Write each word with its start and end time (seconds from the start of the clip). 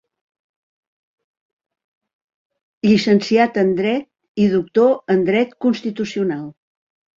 Llicenciat 2.89 3.61
en 3.65 3.71
Dret 3.83 4.43
i 4.47 4.49
doctor 4.57 5.17
en 5.17 5.25
dret 5.31 5.57
constitucional. 5.69 6.45